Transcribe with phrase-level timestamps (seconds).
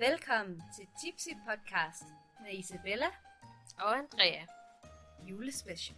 [0.00, 2.02] Velkommen til Tipsy Podcast
[2.42, 3.06] med Isabella
[3.78, 4.46] Og Andrea.
[5.28, 5.96] julespecial.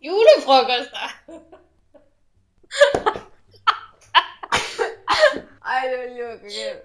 [0.00, 1.08] Julefrokoster!
[5.64, 6.76] Ej, det var lige okay.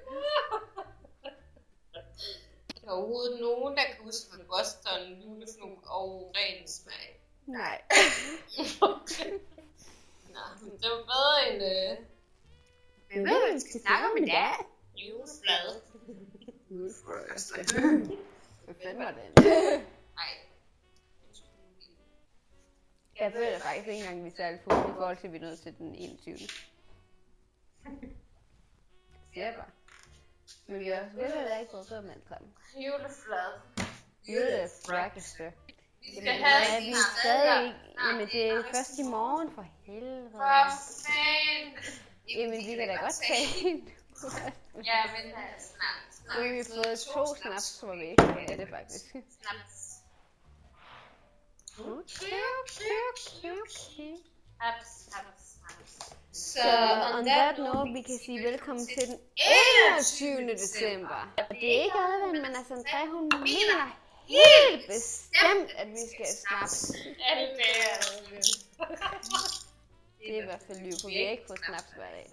[2.81, 7.21] Der er overhovedet nogen, der kan huske fra Boston, julefnug og ren smag.
[7.47, 7.81] Nej.
[10.65, 12.05] det var bedre end øh,
[13.15, 14.53] Jeg ved, hvad vi skal snakke om i dag.
[14.95, 15.81] juleflade.
[18.65, 19.43] Hvad fanden var det?
[20.15, 20.33] Nej.
[23.19, 25.41] Jeg føler faktisk ikke engang, vi er særlig på i forhold til, at vi er
[25.41, 26.37] nødt til den 21.
[29.33, 29.71] Siger jeg bare.
[30.67, 32.53] Men vi har selvfølgelig heller ikke fået med sammen.
[32.75, 33.61] Juleflade.
[34.27, 35.37] Julefrokost.
[36.01, 37.79] Vi skal Jamen, have er vi stadig ikke?
[38.03, 40.29] Jamen, det er først i morgen, for helvede.
[40.31, 40.71] For
[41.05, 41.93] fan.
[42.29, 43.89] Jamen, vi kan da godt tage en.
[44.85, 46.15] Ja, men uh, snaps.
[46.25, 49.05] Nu har vi fået to snaps, var vi ikke have det faktisk.
[49.11, 49.75] Snaps.
[51.79, 54.13] Okay, okay, okay, okay.
[54.55, 55.93] Snaps, snaps, snaps.
[56.33, 56.69] Så
[57.13, 59.19] on that note, vi kan sige velkommen til den
[59.97, 60.53] 21.
[60.53, 61.33] december.
[61.37, 63.79] Og det er ikke advent, men altså Andrea, hun mener
[64.27, 66.91] helt bestemt, at vi skal snaps.
[67.27, 67.35] Er
[70.19, 72.29] Det er i hvert fald liv, for vi har ikke fået snaps hver dag.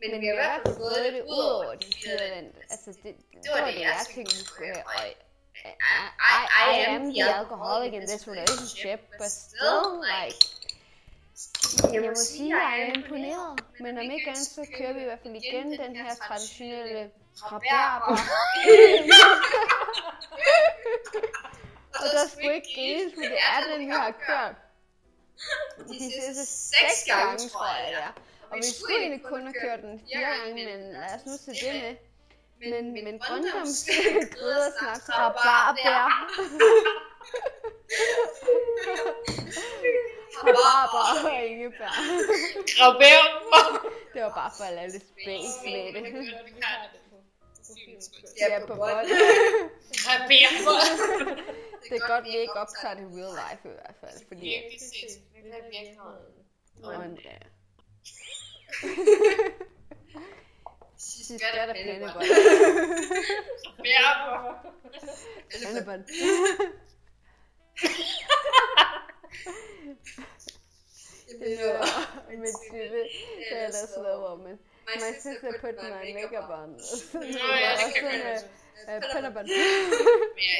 [0.00, 2.56] Men vi har i hvert fald fået det ud over de fire advent.
[2.70, 4.86] Altså, det, det var det, jeg tænkte, vi skulle have.
[4.86, 5.10] Og I,
[6.34, 10.42] I, I am the alcoholic in this relationship, but still, like,
[11.92, 13.60] jeg må sige, at jeg er imponeret.
[13.80, 17.10] Men om ikke andet, så kører vi i hvert fald igen den her traditionelle
[17.42, 18.16] rabarber.
[22.06, 24.54] Og der skulle ikke grines, for det er den, vi har kørt.
[25.88, 28.12] De sidste seks gange, tror jeg, det er.
[28.50, 31.50] Og vi skulle egentlig kun have kørt den fire gange, men lad os nu se
[31.66, 31.96] det med.
[32.60, 33.88] Men, men Brøndums
[34.36, 36.08] grydersnaps rabarber.
[40.42, 41.92] Rabarber og ingebær.
[44.14, 46.02] Det var bare for at lave lidt space med det.
[48.40, 49.08] Ja, på bånd.
[49.96, 50.36] Graber.
[51.90, 54.40] Det er godt, vi ikke optager det real life i hvert fald, fordi...
[54.40, 55.24] Virkelig sindssygt.
[55.32, 56.44] Det er virkeligheden.
[56.82, 57.38] Og Andrea.
[60.98, 62.26] Sidst Sidst er der pandebånd.
[63.86, 64.72] Graber.
[65.64, 66.04] Pandebånd.
[71.40, 73.02] Det var med Tippe,
[73.50, 76.68] der er der slået over, men my sister put my makeup on.
[76.80, 78.20] Så Nå, ja, det også kan man
[78.88, 79.46] uh, uh, pandebånd.
[80.36, 80.58] Men jeg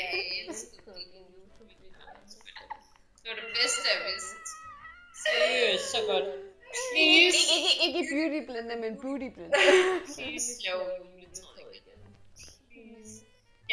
[0.49, 2.01] elskede en YouTube-video.
[3.23, 4.37] Det var det bedste, jeg vidste.
[5.25, 6.29] Seriøst, så godt.
[6.93, 9.59] Please, Ikke, ikke beauty blender, men booty blender.
[10.15, 12.01] please lav juletræet igen.
[12.71, 13.15] Please.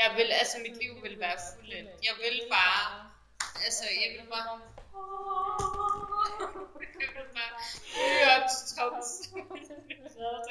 [0.02, 1.92] Jeg vil, altså mit liv vil være fuldendt.
[2.08, 2.84] Jeg vil bare,
[3.66, 4.54] altså jeg vil bare,
[7.02, 7.54] jeg vil bare
[8.06, 8.48] øge op
[10.14, 10.48] til tops.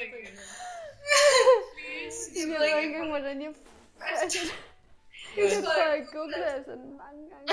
[1.79, 2.19] Please.
[2.39, 3.51] Jeg ved ikke engang, hvordan jeg...
[5.37, 7.47] Jeg tror, jeg googlede sådan mange gange.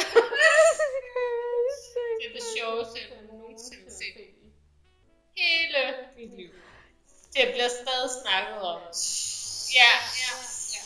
[2.20, 4.16] Det er det sjoveste, jeg nogensinde har set.
[5.36, 5.80] Hele
[6.16, 6.50] mit liv.
[7.34, 8.80] Det bliver stadig snakket om.
[9.78, 9.92] Ja,
[10.22, 10.32] ja,
[10.74, 10.82] ja.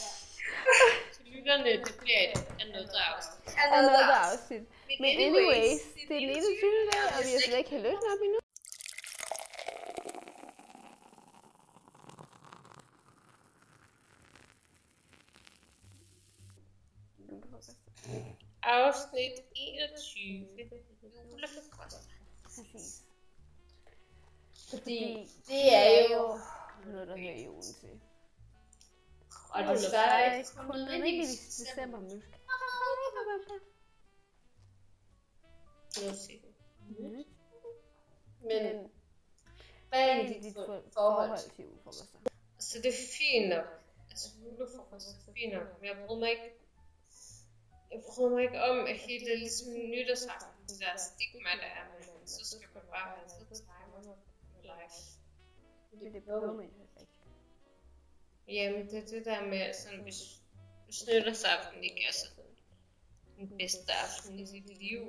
[1.15, 3.57] Så lytterne, det bliver et andet afsnit.
[3.65, 4.63] Another afsnit.
[5.01, 6.71] Men anyways, det er den 21.
[6.93, 8.44] dag, og vi har slet ikke løsnet op endnu.
[18.63, 20.49] Afsnit 21.
[21.33, 22.09] Julefrokost.
[22.45, 23.03] Præcis.
[24.71, 26.39] Fordi det er jo
[26.87, 28.01] noget, der hører julen til.
[29.51, 32.23] Og det så er er det kun almindeligvis december måske.
[36.99, 37.25] Men
[38.41, 38.91] Men
[39.89, 42.19] hvad er er dit for- forhold til julefrokoster?
[42.59, 43.65] Så det er fint nok.
[44.11, 46.64] Altså julefrokost er fint nok, men jeg bryder mig ikke
[47.95, 51.85] jeg bryder mig ikke om, at hele det ligesom nytårsaften, det der stigma, der er,
[51.93, 54.01] men så skal man bare have tid til timer
[54.63, 54.99] life.
[55.91, 56.85] Det er det behøver man ikke.
[58.49, 60.21] Jamen, det er det der med, sådan, hvis,
[60.85, 62.45] hvis nytårsaften ikke er sådan
[63.39, 65.03] den bedste aften i dit liv,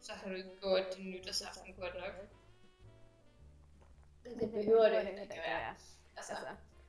[0.00, 2.14] så har du ikke gået til nytårsaften godt nok.
[4.40, 5.74] Det behøver det ikke at gøre.
[6.16, 6.46] Altså, Altså,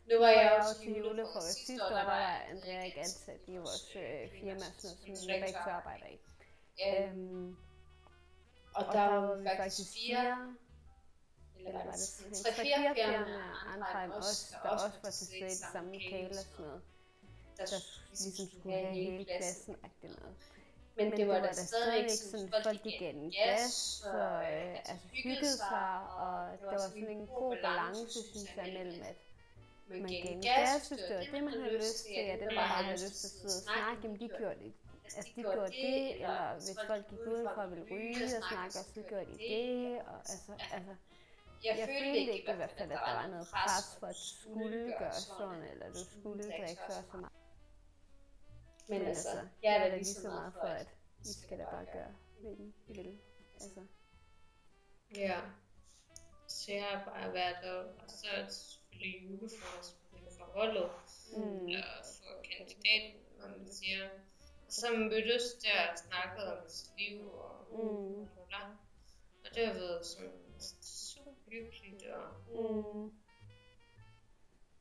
[0.10, 3.96] nu var jeg jeg også julefrokost sidste år, der var Andrea ikke ansat i vores
[3.96, 6.20] øh, firma, sådan noget, som arbejder i.
[6.80, 7.58] Ja, Øhm,
[8.76, 10.56] Og der var vi faktisk fire,
[11.58, 15.52] eller var det tre-fire firmaer andre end os, der også var til stede i det
[15.52, 16.82] samme lokale og sådan noget,
[17.58, 17.66] der
[18.10, 20.36] ligesom skulle have hele klassen agtigt noget.
[20.96, 25.58] Men, Men det var, der stadigvæk sådan, folk gik en gas, og øh, altså hyggede
[25.58, 29.16] sig, og der var sådan en god balance, synes jeg, mellem at
[29.90, 33.28] man gav en det det, man havde lyst til, og det man havde lyst til
[33.28, 34.74] at sidde og snakke, jamen de gjorde det
[35.18, 39.02] altså de gjorde det, eller hvis folk gik udenfor og ville ryge og snakke, så
[39.10, 40.96] gjorde de det, og altså, altså
[41.64, 44.42] jeg, jeg følte ikke i hvert fald, at der var noget pres for, at du
[44.42, 47.32] skulle gøre sådan, eller du skulle drikke så så meget.
[48.90, 50.88] Men altså, jeg er da lige så meget for, at
[51.26, 53.20] I skal da bare gøre, hvad I vil.
[53.54, 53.86] Altså.
[55.16, 55.42] Ja.
[56.48, 60.90] Så jeg har bare været og så er det selvfølgelig julefrokost for holdet,
[61.38, 61.68] mm.
[61.68, 61.84] eller
[62.24, 64.10] for kandidaten, når man siger.
[64.68, 68.28] Og så mødtes der og snakkede om sit liv og mm.
[68.48, 68.62] bla.
[69.46, 70.32] Og det har været sådan
[70.82, 72.04] super hyggeligt.
[72.08, 72.28] Og...
[72.50, 73.12] Mm.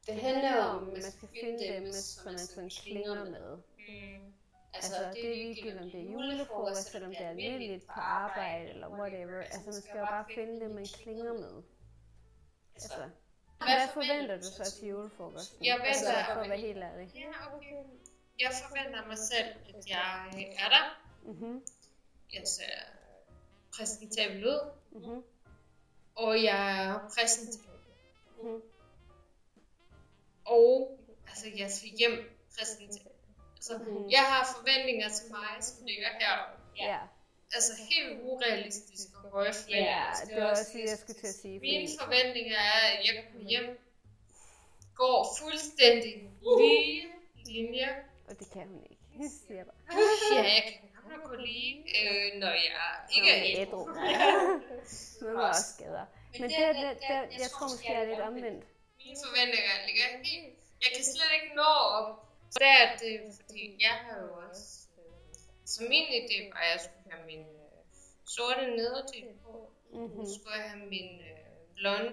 [0.06, 3.56] Det handler om, at man skal finde dem, som man sådan klinger med.
[3.56, 4.32] Mm.
[4.74, 8.00] Altså, altså, det er ligegyldigt, om det er julefrokost, eller om det er almindeligt på
[8.00, 9.40] arbejde, eller whatever.
[9.40, 11.62] Altså, man skal jo bare finde dem, man klinger med.
[12.74, 13.10] Altså,
[13.58, 15.64] hvad forventer du så til julefrokosten?
[15.64, 15.88] Jeg venter...
[15.88, 17.10] Altså, for at være helt ærlig.
[17.14, 17.76] Ja, okay.
[18.40, 21.00] Jeg forventer mig selv, at jeg er der.
[21.22, 21.62] Mm-hmm.
[22.32, 22.78] Jeg ser
[23.76, 24.70] præsentabel ud.
[24.92, 25.22] Mm-hmm.
[26.16, 27.80] Og jeg er præsentabel.
[28.42, 28.62] Mm-hmm.
[30.44, 33.12] Og altså, jeg skal hjem præsentabel.
[33.56, 34.10] Altså, mm.
[34.10, 36.36] jeg har forventninger til mig, som ligger her.
[36.76, 36.86] Ja.
[36.86, 37.08] Yeah.
[37.54, 39.90] Altså helt urealistisk og forventninger.
[39.90, 41.58] Ja, det var også det, jeg skulle til at sige.
[41.60, 43.78] Mine forventninger er, at jeg kommer hjem,
[44.94, 46.14] går fuldstændig
[46.58, 47.06] lige
[47.46, 47.88] linje.
[48.28, 49.02] Og det kan hun ikke.
[49.18, 49.80] Det siger jeg bare.
[50.36, 52.86] ja, jeg kan nok gå lige, øh, når jeg
[53.16, 53.82] ikke er ædru.
[55.20, 56.06] Nu er også skader.
[56.32, 58.64] Men det, det, det, jeg tror måske er lidt omvendt.
[58.98, 60.54] Mine forventninger ligger helt...
[60.84, 61.72] Jeg kan slet ikke nå
[62.54, 64.77] det er det, fordi jeg har jo også...
[65.72, 67.78] Så min idé var, at jeg skulle have min øh,
[68.34, 69.52] sorte nederdel på.
[69.92, 70.26] Mm-hmm.
[70.26, 71.38] Så skulle jeg have min øh,
[71.76, 72.12] blonde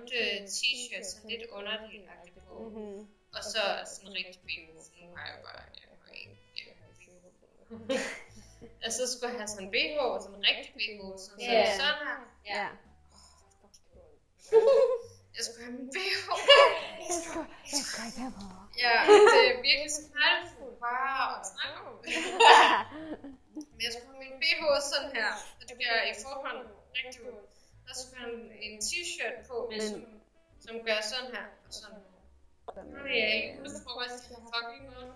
[0.56, 2.06] t-shirt, sådan lidt underligt
[2.48, 2.54] på.
[2.60, 3.00] Mm-hmm.
[3.36, 4.76] Og så sådan en rigtig BH.
[5.02, 5.64] Nu har jeg bare...
[5.82, 6.38] Jeg har ikke...
[6.58, 6.90] Jeg har
[7.70, 8.02] BH
[8.86, 11.76] Og så skulle jeg have sådan en BH, sådan en rigtig BH, sådan, yeah.
[11.80, 12.20] sådan her.
[12.46, 12.64] Ja.
[12.64, 12.76] Yeah.
[15.36, 16.28] Jeg skulle have min BH.
[17.08, 18.46] jeg skulle, jeg skulle ikke have på.
[18.86, 18.96] Ja,
[19.34, 22.12] det er virkelig smertefuldt bare at snakke om det.
[23.74, 24.62] Men jeg skulle have min BH
[24.92, 26.60] sådan her, og det bliver i forhånd
[26.98, 27.46] rigtig godt.
[27.88, 28.30] Og så skulle jeg
[28.68, 29.56] en t-shirt på,
[29.88, 30.02] som,
[30.66, 32.16] som gør sådan her og sådan her.
[32.92, 35.14] Nu er jeg ikke julefrokost, jeg har fucking noget.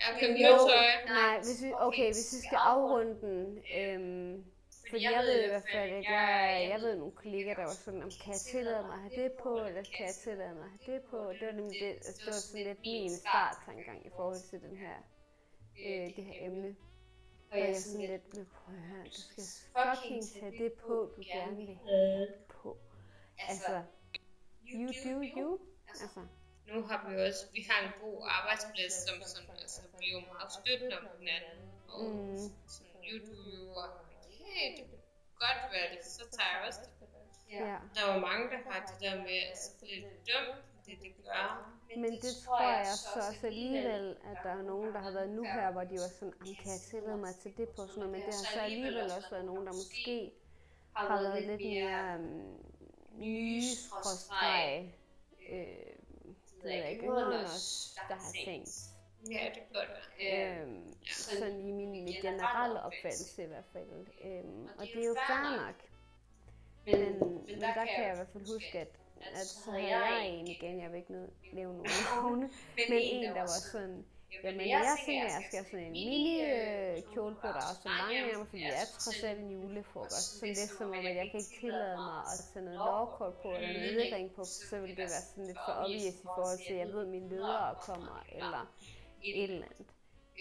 [0.00, 0.36] Jeg har købt
[0.72, 0.86] tøj.
[1.18, 4.44] Nej, hvis vi, okay, hvis vi skal afrunde den, øhm,
[4.92, 8.02] fordi jeg ved i hvert fald, at jeg, jeg ved nogle kollegaer, der var sådan,
[8.02, 10.70] om kan jeg tillade mig at have det på, eller kan jeg tillade mig at
[10.70, 11.18] have det på?
[11.38, 14.76] Det var nemlig det, altså, det var sådan lidt min starttankegang i forhold til den
[14.84, 14.96] her,
[15.84, 16.76] øh, det her emne.
[17.50, 19.44] Og jeg er sådan lidt, med prøv at høre, du skal
[19.76, 22.76] fucking tage det på, du gerne vil have på.
[23.48, 23.82] Altså,
[24.72, 25.58] you do you.
[25.88, 26.20] Altså.
[26.72, 30.22] Nu har vi også, vi har en god arbejdsplads, som sådan, altså, vi er jo
[30.32, 31.58] meget støttende om hinanden.
[31.88, 32.36] Og mm.
[32.74, 33.88] sådan, you do you, og
[34.54, 34.86] det kan
[35.44, 36.90] godt være det, så tager jeg også det.
[37.52, 37.76] Ja.
[37.96, 41.72] Der var mange, der har det der med, altså det er dumt, det det gør.
[41.96, 45.42] Men det tror jeg så også alligevel, at der er nogen, der har været nu
[45.42, 47.86] her, hvor de var sådan, kan jeg tillade mig til det på?
[47.86, 50.32] Sådan noget, men det har så alligevel også været nogen, der måske
[50.94, 52.72] har været lidt mere um,
[53.12, 54.94] nye skråstreg,
[55.50, 58.91] øh, det ved jeg ikke, der har tænkt,
[59.30, 60.02] Ja, det gør det.
[60.26, 61.12] Øhm, ja.
[61.12, 64.06] Sådan i min mit generelle opfattelse i hvert fald.
[64.24, 65.74] Øhm, og det er jo fair nok.
[66.86, 68.88] Men, men der kan jeg i hvert fald huske, at,
[69.20, 71.12] at så havde jeg en igen, jeg vil ikke
[71.52, 74.04] nævne nogen navne, men en, der var sådan,
[74.44, 77.74] Jamen, jeg tænker, at jeg skal have sådan en mini øh, kjole på, der er
[77.82, 80.38] så mange ærmer, fordi jeg er trods alt en julefrokost.
[80.38, 83.34] Så det er som om, at jeg kan ikke tillade mig at tage noget lovkort
[83.42, 86.58] på, eller en ledering på, så vil det være sådan lidt for obvious i forhold
[86.66, 88.62] til, at jeg ved, at mine ledere kommer, eller
[89.24, 89.86] et eller andet.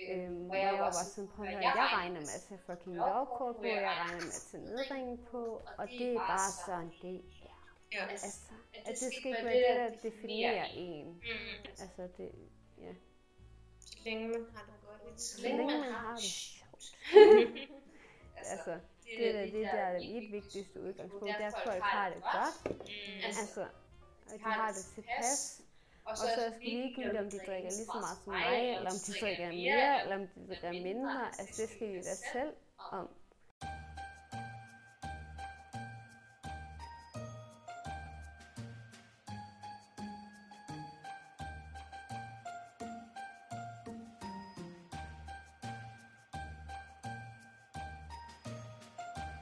[0.09, 3.55] Øhm, hvor jeg var sådan, prøv at høre, jeg regner med at tage fucking lovkort
[3.55, 8.07] på, jeg regner med at tage nedringen på, og det er bare sådan, det er.
[8.07, 8.27] Altså,
[8.85, 11.07] at det skal ikke være det, der definerer en.
[11.07, 11.19] Mm.
[11.81, 12.31] Altså, det,
[12.77, 12.93] ja.
[13.79, 15.21] Så længe man har det godt.
[15.21, 16.95] Så længe man har det sjovt.
[18.51, 22.09] altså, det er det, der er det mit vigtigste udgangspunkt, det er, at folk har
[22.09, 22.75] det godt.
[22.75, 23.23] Mm.
[23.25, 23.61] Altså,
[24.33, 25.61] at de har det tilpas
[26.05, 28.75] og så, og så er det ligegyldigt, om de drikker lige så meget som mig,
[28.75, 31.27] eller om de drikker mere, eller om de drikker mindre.
[31.39, 32.53] Altså, det skal vi da selv
[32.91, 33.09] om.